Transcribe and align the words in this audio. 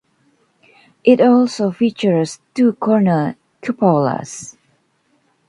It 1.03 1.21
also 1.21 1.69
features 1.69 2.39
two 2.55 2.73
corner 2.73 3.35
cupolas. 3.61 4.57